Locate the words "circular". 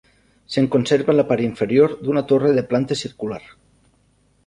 3.07-3.43